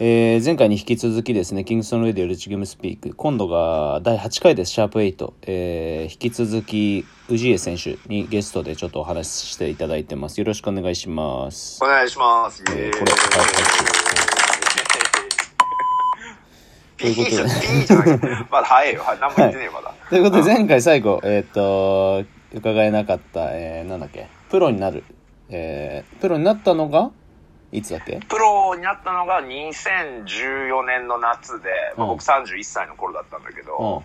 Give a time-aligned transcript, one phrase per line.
[0.00, 5.32] えー前回に引き続きですね、キングストン・レディオ・ルチゲームスピーク、今度が第8回です、シャープ8。
[5.42, 10.38] えー引き続き、氏家選手にゲストでちょっとお話ししていただいてます。
[10.38, 11.82] よろしくお願いします。
[11.82, 12.62] お願いします。
[12.76, 13.18] えーこれはい
[16.96, 17.30] ということ
[18.28, 18.36] で。
[18.50, 19.02] まだ早いよ。
[19.02, 19.94] はい何も言ってねえよ、まだ。
[20.08, 22.24] ということで、前回最後、えーっと、
[22.54, 25.02] 伺えなかった、えーなんだっけ、プロになる。
[25.50, 27.10] えープロになったのが、
[27.70, 28.20] いつだっけ？
[28.28, 32.16] プロになったのが2014年の夏で、まあ、うん。
[32.16, 34.02] 僕31歳の頃だったんだけど、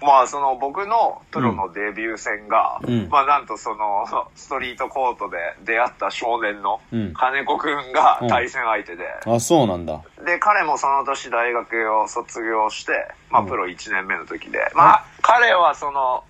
[0.00, 3.08] まあその僕のプロのデビュー戦が、うん。
[3.10, 7.12] まあなんとそのストリートコートで出会った少年のうん。
[7.12, 10.00] 金子くんが対戦相手で、あ、そうなんだ。
[10.24, 12.92] で彼もその年大学を卒業して、
[13.30, 13.48] まあうん。
[13.48, 16.24] プロ1年目の時で、まあ彼はその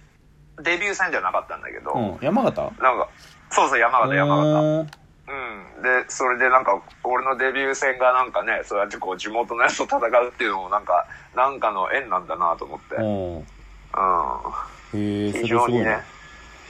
[0.61, 2.19] デビュー戦じゃなかったんだけど、うん。
[2.21, 2.61] 山形？
[2.81, 3.09] なんか、
[3.51, 4.37] そうそう、山形、山
[4.85, 5.02] 形。
[5.33, 5.83] ううん。
[5.83, 12.97] で、それでなんか、俺のデビュー戦がなんかね、そうやってこう、地元のやつと戦うっていうのもなんか、なんかの縁なんだなと思って。
[12.97, 13.39] うん。
[13.39, 15.33] ーん。
[15.33, 16.03] 非常にね。、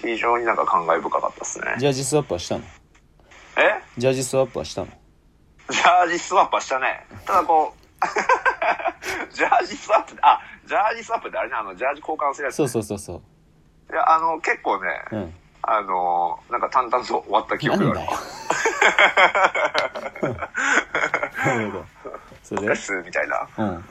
[0.00, 1.74] 非常になんか感慨深かったですね。
[1.78, 2.64] ジャージスワップはしたの？
[3.56, 3.82] え？
[3.98, 4.88] ジャージスワップはしたの？
[5.70, 7.06] ジャージスワップはしたね。
[7.24, 7.82] ただこう、
[9.34, 12.56] ジャージスワップ、あ、ジャージスワップってあれね、あの、ジャージ交換するやつ。
[12.56, 13.14] そうそうそうそ
[13.90, 13.92] う。
[13.92, 15.34] いや、あの、結構ね、うん。
[15.62, 18.10] あの、なんか淡々と終わった記憶がある
[21.44, 21.84] なるほど。
[22.42, 22.68] それで？
[23.04, 23.46] みたいな。
[23.58, 23.68] うん。
[23.74, 23.84] うん、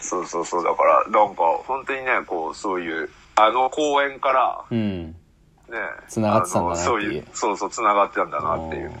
[0.00, 0.64] そうそうそう。
[0.64, 5.14] だから、なんか、本当にね、こう、そういう、あの公演から、うん。
[5.68, 5.78] ね、
[6.08, 8.92] 繋がってたんだなっていうあのそういう、そうそう、繋がってたんだなっていう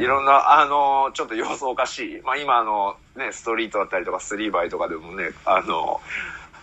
[0.00, 2.22] いろんな、あの、ちょっと様子おかしい。
[2.24, 6.00] まあ今、あの、ね、ストリートだったりとか、スリーバイとかでもね、あの、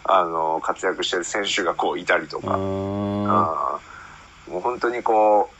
[0.03, 3.28] あの、活躍してる選手がこういたりとうか、ーん。
[3.28, 3.80] も
[4.50, 5.55] う本当にこう、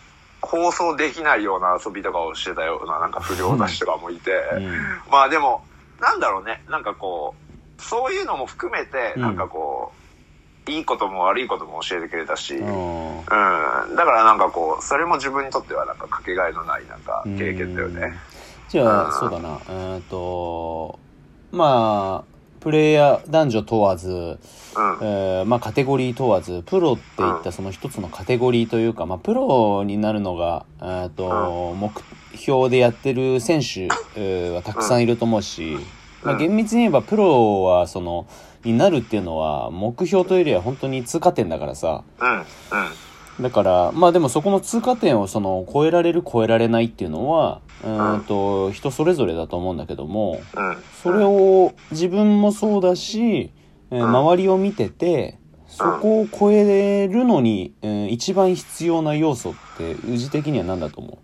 [0.48, 4.72] 放送できないような遊びとかをしてたような、なんか不良雑誌とかもいて、うん。
[5.12, 5.62] まあでも、
[6.00, 7.36] なんだろうね、なんかこ
[7.78, 9.22] う、そういうのも含めて、うん。
[9.22, 9.92] なんかこ
[10.68, 13.26] う、いいことも悪いことも教えてくれたし、ううん、ん。
[13.28, 18.18] だからなんかこう、それも自分にとってはなんかかけがえのないなんか経験だよね。
[18.70, 19.12] じゃあ、うん。
[19.12, 19.60] そうだな。
[19.70, 21.00] えーっと、
[21.52, 24.38] まあ、プレイヤー男女問わず、うん。
[25.02, 31.92] えーまあカテゴリー問わず、プロっていったその一つのカテゴリーというか、まあプロになるのが、えーっと、目
[32.38, 35.78] 標でやってる選手えーはたくさんいると思うし、
[36.24, 38.28] まあうん厳密に言えばプロはその、
[38.64, 42.04] になるっていうのは目標というよりは本当に通過点だからさ。
[42.20, 42.30] うん。
[42.30, 42.44] うん。
[43.40, 50.78] だから、まあでもそこの通過点をその超えられる超えられないっていうのは、うーんと、人それぞれだと思うんだけども、うん。
[51.04, 53.52] それを自分もそうだし、
[53.92, 55.38] 周りを見てて、
[55.68, 61.20] そこを超えるのに、えー一番必要な要素って、宇治的には何だと思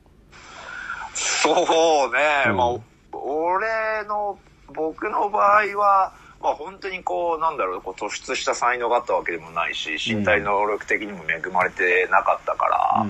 [1.15, 4.37] そうね、うんまあ、俺の、
[4.73, 6.13] 僕の場合は、
[6.43, 13.05] まあ本当にこう、なんだろう、こう突出した才能があったわけでもないし、身体能力的にも恵まれてなかったから、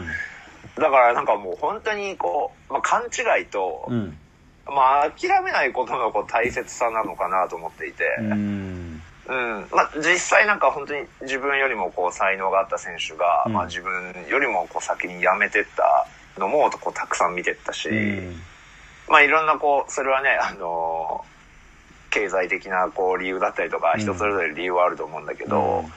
[0.76, 3.96] だからなんかもう本当にこう、まあ勘違いと、うん。
[3.96, 4.18] うん。
[4.68, 9.02] まあ諦めないことのこう大切さなのかなと思っていて、うん。
[9.28, 9.68] うん。
[9.72, 16.08] まあ実際なんか本当に自分よりもこう才能があった選手が、うんまあ自分よりもこう先に辞めてった
[16.40, 18.42] のもこうたくさん見てったし、うん。
[19.10, 21.33] まあいろんなこう、それはね、あのー
[22.14, 25.92] 経済的なこう理由だったりとか、うん人それぞれ理由はあると思うんだけど、うん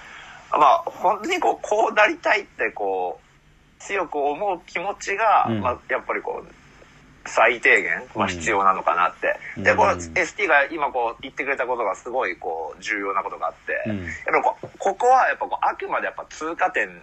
[0.59, 9.39] まあ本当にこう、こうなりたいってこう、強く思う気持ちが、うんまあやっぱりこう、最低限、まあうん必要なのかなって。
[9.59, 17.03] うんで、これうん ST が今こう言ってくれたことがすごいこう、重要なことがあって、うんやっぱりこうここはやっぱこう、あくまでやっぱ通過点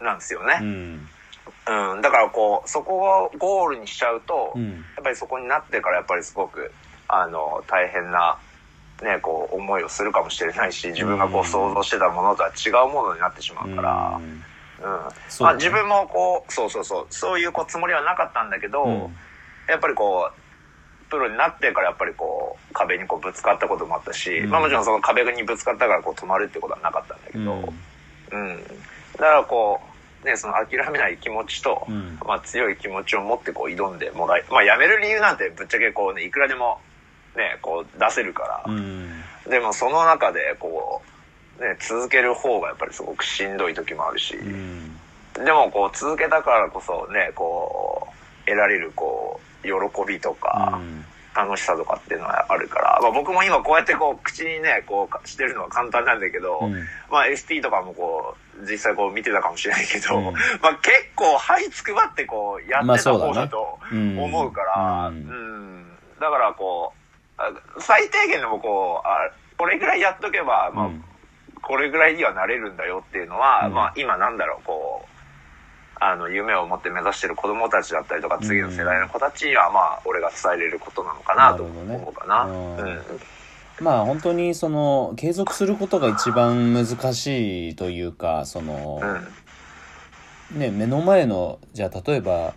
[0.00, 0.58] なんですよね。
[0.62, 1.08] うん。
[1.66, 2.00] うん。
[2.00, 4.70] だからこう、そこをゴールにしちゃうと、うん。
[4.70, 6.72] やっぱりそこになってからやっぱりすごく、
[7.14, 8.38] あの、大変な、
[9.02, 14.44] ね、こう、思いをするかもしれないし、自分がこう想像してたものとは違うものになってしまうから、うん。
[15.40, 19.16] まあ自分もこう、そうそうそう、そういうこうつもりはなかったんだけど、うん。
[19.68, 24.50] やっぱりこう、プロになってからやっぱりこう、壁にこうぶつかったこともあったし、うん。
[24.50, 27.52] まあもちろんその壁にぶつかったからこう止まるってことはなかったんだけど、
[28.32, 28.50] うん。
[28.50, 28.64] うん。
[28.64, 29.80] だからこ
[30.22, 32.18] う、ね、その諦めない気持ちと、うん。
[32.24, 36.80] まあ強い気持ちを持ってこう挑んでもらい、まあ辞める理由なんてぶっちゃけこうね、いくらでも
[37.36, 39.22] ね、こう出せるから、うん。
[39.48, 41.02] でもその中でこ
[41.58, 44.96] う、ね、続ける方がやっぱりすごくしんどい時もあるし、うん。
[45.34, 49.72] でもこう続けたからこそね、こう、得られるこう、喜
[50.06, 51.04] びとか、うん。
[51.34, 56.72] 楽しさとかっていうのはあるから、まあ僕も今こうやってこう口にね、こうしてるのは簡単なんだけど、うん。
[57.10, 60.24] まあ ST とかもこう、実際こう見てたかもしれないけど、うん。
[60.24, 65.14] まあ結構はいつくばってこうやってた方だとうん思うから、うん。
[65.14, 65.86] うん。
[66.20, 66.99] だからこう、あ
[67.78, 71.04] 最低限でもこう、あこれぐらいやっとけば、まあ、うん
[71.62, 75.08] これぐらいにはなれるんだよっていうのは、うんまあ今なんだろう、こう、
[76.00, 82.44] あの、夢を持って目指してる子供たちだったりとか、次の世代の子たちには、まあ、俺が伝えれることなのかなと思うかな。
[82.44, 83.00] うんうん。
[83.80, 89.00] まあ本当にその継続することが一番難しいというかその、
[90.52, 90.58] うん。
[90.58, 92.52] ね目の前のじゃあ例えば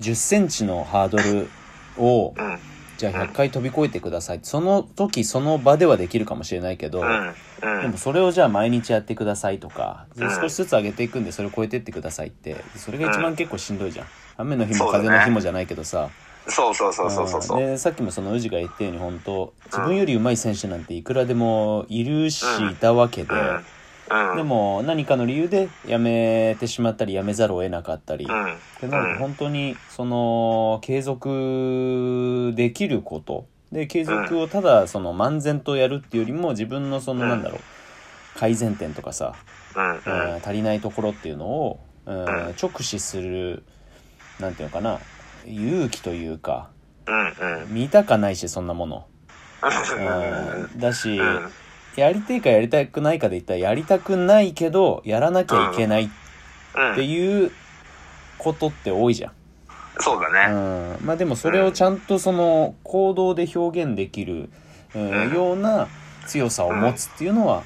[0.00, 1.48] 1 0センチのハードル
[1.96, 2.58] をうん。
[2.98, 4.40] じゃあ100回飛び越えてください。
[4.42, 7.02] その時その場ではできるかもしれないけど。
[7.60, 10.30] でもそれをじゃあ毎日やってくださいとか、うん。
[10.30, 12.56] 少しずつ上げていくんでそれを超えてってくださいって。
[12.76, 14.06] それが一番結構しんどいじゃん。
[14.36, 16.10] 雨の日も風の日もじゃないけどさ、
[16.48, 17.60] そうそうそうそうそうそう。
[17.60, 22.70] でさっきもその宇治が言ったように本当自分より上手い選手なんていくらでもいるし、うん。
[22.70, 23.28] いたわけで、
[24.10, 24.30] うん。
[24.30, 24.36] うん。
[24.36, 28.54] でも何かの理由で辞めてしまったり辞めざるを得なかったり、うん。
[28.54, 39.34] ってなると本当にその継続できることで継続をただその漫然とやるっていうよりも自分のそのうんなんだろう改善点とかさ、
[39.74, 39.90] うん。
[39.94, 43.64] うん足りないところっていうのを、うんん直視する
[44.38, 44.98] なんていうのかな
[45.46, 46.70] 勇気というか
[47.06, 47.62] うん。
[47.62, 47.74] うん。
[47.74, 49.06] 見たかないしそんなもの、
[49.98, 50.62] うん。
[50.62, 51.52] うん、だし、うん。
[51.98, 56.08] やりたいかやりたくないかで言ったらやりたくないけどやらなきゃいけないっ
[56.76, 56.94] うん。
[56.94, 57.50] ていう
[58.38, 59.32] ことって多いじゃん。
[60.00, 60.94] そうだうね。
[60.94, 64.48] ん、まあでもそれをちゃんとその行動で表現できる、
[64.94, 65.88] うんうんような
[66.26, 67.62] 強さを持つっていうのは、うん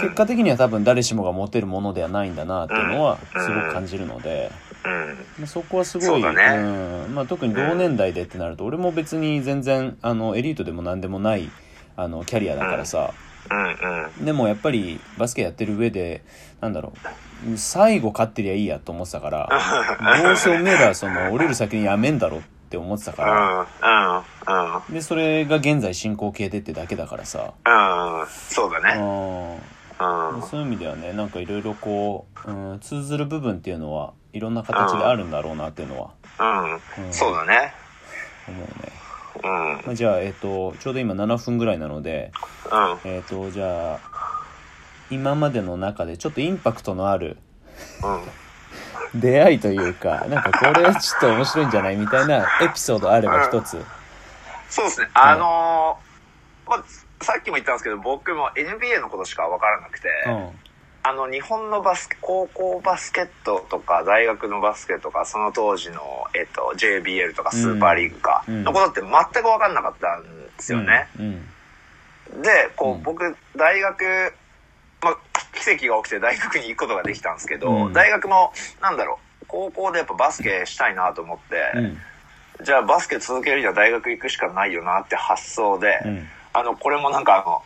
[0.00, 4.50] 結果的には多分誰しもが持てるものではないんだなっていうのはうんすごく感じるので、
[4.82, 4.92] うん。
[5.40, 6.58] まあそこはすごい、そうだね
[7.06, 11.50] うんまあ、特に同年代でってなると俺も別に全然あのエリートでも何でもない
[11.96, 13.12] あのキャリアだからさ、
[13.50, 13.66] うん。
[14.18, 14.24] うん。
[14.24, 16.22] でもやっぱりバスケやってる上で
[16.60, 16.92] なんだろ
[17.52, 19.48] う最後勝ってりゃいいやと思ってたから
[20.22, 24.20] どうせおめえら その降りる先にやめんだろって思ってたから。
[24.42, 24.56] うん。
[24.56, 24.76] うん。
[24.86, 24.94] うん。
[24.94, 27.52] で、それが現在進行形でってだけだからさ。
[27.66, 27.70] う
[28.22, 28.26] ん。
[28.26, 28.94] そうだうね。
[28.94, 29.52] ん。
[30.36, 30.42] うん。
[30.42, 36.72] そういう意味ではね、なんかいろいろこう、うん、通ずる部分っていうのは、いろんな形であるんだろうなっていうのはうん。
[36.72, 36.80] うん
[37.12, 37.72] そうだね。
[38.48, 39.03] 思うね。
[39.42, 39.50] うん。
[39.86, 42.32] まあ、じゃあ、えっ、と、ちょうど今7分ぐらいなので、
[43.04, 43.10] うん。
[43.10, 44.00] えっ、と、じゃあ、
[45.10, 47.36] 今までの中でちょっとインパクトのある
[49.12, 49.20] うん。
[49.20, 53.84] 出会いというか、なんかこれちょっと面白いんじゃないみたいなエピソードあれば一つ。
[54.68, 55.08] そうですね。
[55.14, 56.84] あのーまあ、
[57.22, 60.50] さっきも言ったんですけど、僕も NBA のことしか分からなくて、うん。
[61.06, 66.00] あの、日本のバスケ、高校バスケットとか、大学のバスケとか、その当時の、
[66.34, 71.06] えっと、JBL とか、スーパーリーグか、うんのことって全く分かんなかったんですよね。
[71.18, 72.42] うん。
[72.42, 74.34] で、こう、うん僕、大学、
[75.02, 75.16] まあ、
[75.52, 82.64] 奇跡が起きて大学に行くことができたんですけど、うん大学も、なんだろう、高校でやっぱバスケしたいなと思って、うん。
[82.64, 86.28] じゃあバスケ続けるには大学行くしかないよなって発想で、うん。
[86.54, 87.62] あの、これもなんかあの、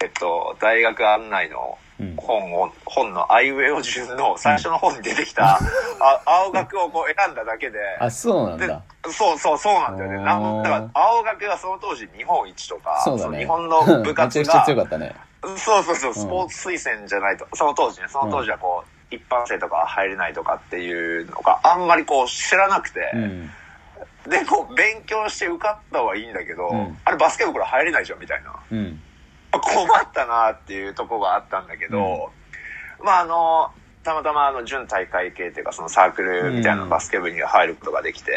[0.00, 2.14] えっと、大学案内のうん。
[2.16, 8.80] 本を、本のアイウェイオ順の最初の本に出てきた、あ青学をこう選んだだけで、 あ、そうなんでだ。
[9.10, 10.18] そうそうそうなんだよね。
[10.18, 13.32] なんだから、青学がその当時日本一とか、そうだね。
[13.32, 15.16] の日本の部活 めちゃくちゃが、強かったね。
[15.56, 23.50] そうそうそう、スポーツ推薦じゃないと、その当時ね、その当時はこう、一般生とかは入れないとかっていうのがあんまりこう知らなくて、うん。
[24.28, 28.52] で、こう勉強して受かったはいいんだけど、うんあれバスケ部これ入れないじゃんみたいな。
[28.70, 29.02] うん。
[29.60, 32.30] 困ったなっていうとこがあったんだけど、
[33.02, 33.70] まああの、
[34.04, 38.32] たまたまあの準大会系っていうかそのサークルみたいなバスケ部に入ることができて、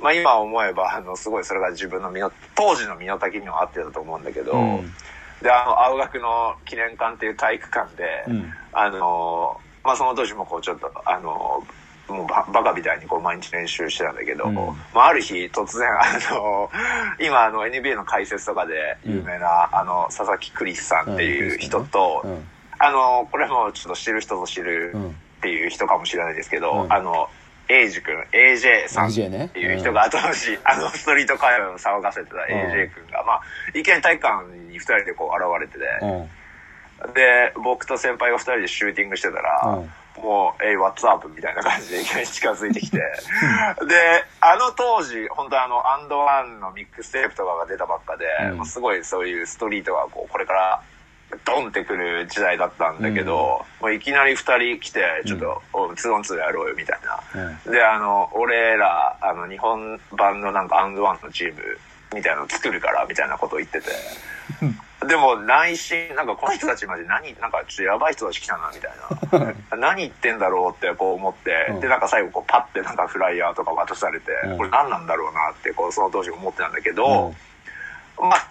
[0.00, 0.04] うん。
[0.04, 4.94] まあ今思えばあのすごいそれが自分の身の、当時の身の丈には合ってたと思うんだけど、うん。
[5.42, 8.52] で、あの、青学の記念館っていう体育館で、うん。
[8.72, 11.64] あの、まあその時もこうちょっと、あの、
[12.08, 14.54] もうババカみたいにこう毎日練習してたんだけど、うん。
[14.54, 16.70] まあある日突然 あの、
[17.18, 22.48] 今あの NBA の解説とかで有名な、あの佐々木クリスさんっていう人と、うん。
[22.78, 25.12] あの、これもちょっと知る人ぞ知るうんっ
[25.44, 26.92] ていう人かもしれないですけど、うん。
[26.92, 27.28] あの、
[27.68, 33.42] エイジ君、AJ さんっていう人が当時、あの、ストリート会話を騒がせてた AJ 君が、まあ、
[33.74, 37.12] いきなり体育館に二人でこう現れてて、うん。
[37.14, 41.28] で、僕と先輩が二人でシューティングしてたら、うんもう、えい、What's up?
[41.28, 43.04] みたいな感じでいきなり近づいてきて、で、
[44.40, 50.82] あの当時、本当あの、アンドワンのミックステープとかが出たばっかで、うんすごいそういうストリートがこう、これから、
[51.44, 57.00] ドンってくる時代だったんだけど、もういきなり二人来て、ちょっと、おツーオンツーやろうよ、みたい
[57.34, 57.42] な。
[57.66, 57.72] うん。
[57.72, 61.78] で、あの、俺ら、あの、日本版のなんかアンドワンのチーム
[62.14, 63.86] みたいなの作るから、みたいなことを言ってて。
[65.06, 69.76] でも内心、なんかこの人たちマジ何、なんかちょっとやばい人たち来たな、みたいな。
[69.76, 77.34] 何言ってんだろうってこう思って、うんで、なんか最後こうパッてなんかフライヤーとか渡されて、うんこれ何なんだろうなってこうその当時思ってたんだけど、
[78.18, 78.48] まあ、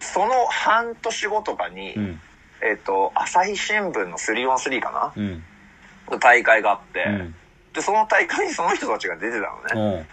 [0.00, 2.20] その半年後とかに、うん。
[2.62, 5.44] えっ、と、朝日新聞の 3on3 かうん。
[6.10, 7.34] な大会があって、うん。
[7.74, 10.06] で、その大会にその人たちが出てたのね。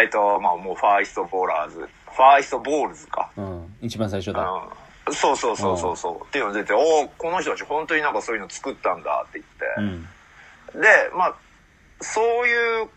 [0.00, 1.86] えっと、まあもう Far East Ballers、 Far
[2.16, 3.30] East Ballers か。
[3.80, 3.86] うん。
[3.86, 4.42] 一番最初だ。
[4.42, 5.14] うん。
[5.14, 6.26] そうそうそうそうそう。
[6.26, 10.74] っていうのが出て、おおこの人たち本当になんかそういうの作ったんだって言って。
[10.74, 10.80] うん。
[10.80, 11.34] で、まあ、
[12.00, 12.88] そういう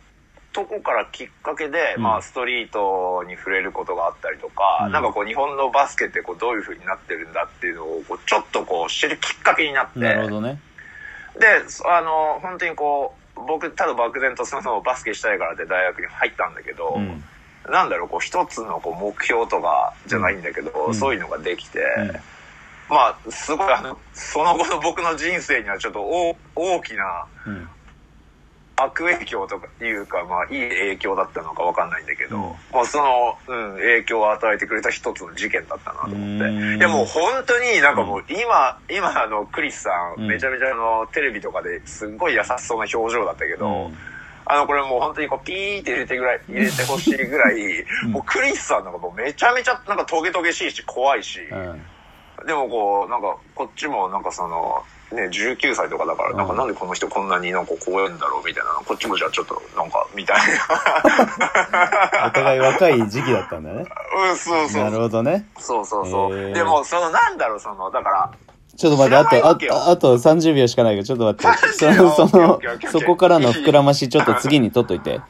[0.54, 10.60] とこからきっかけで、うんまあ、ストリートに触れることがあったりとか、うんなんかこう、日本のバスケってこう、どういう風になってるんだっていうのを、こう、ちょっとこう、知るきっかけになって、なるほどね。
[11.40, 11.48] で、
[11.86, 17.24] あの、本当にこう、僕、ただ漠然とそのバスケしたいからって大学に入ったんだけど、うん。
[17.70, 20.96] なんだろう、こう、一つのこう目標とかじゃないんだけど、うん。
[20.96, 22.08] そういうのができて、うん。
[22.90, 27.70] まあ、すごい、あの、その後の僕の人生にはちょっと大大きなうん。
[28.84, 32.44] 悪影響とかいうか、まあ、いい影響だったのかわかんないんだけど、うん。
[32.74, 36.24] まあ、その、うん、影響を与えてくれた一つの事件だったなと思って。
[36.24, 36.78] うん。
[36.78, 40.28] いや、もう本当になんかもう、今、今、あの、クリスさん、うん。
[40.28, 43.98] めちゃめちゃあの、テレビとかですんごい優しそうな表情だったけど、うん
[44.52, 51.86] あの、これもう本当にこう、ピーって入れてぐらい、 入れてほしいぐらい、うんもうクリスさんなんかもうめちゃめちゃなんかトゲトゲしいし、怖いし、うん。
[52.46, 62.28] でもこう、なんか、こっちもなんかその、ね、19歳とかだから、なんかうんなんでこの人こんなになんか怖いんだろうみたいな、こっちもじゃあちょっとなんか、みたいな。
[62.28, 63.86] お互い若い時期だったんだね。
[64.18, 65.46] うん、そうそうなるほどね。
[65.60, 66.54] そうそうそう。
[66.54, 68.32] でも、そのなんだろう、その、だから、
[68.82, 71.74] ちょっと待って、あ知らないわけと、よああと30秒しかないから、ちょっと待って。
[71.74, 72.60] そ30の、その
[72.92, 75.22] そこからの膨らまし、ちょっと次に取っといて。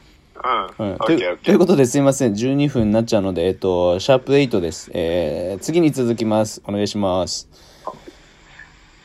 [0.78, 0.96] うん。
[0.98, 2.32] ということですいません。
[2.32, 4.90] 12分になっちゃうので、えっと、シャープ8です。
[4.94, 6.62] えー、次に続きます。
[6.66, 7.48] お願いします。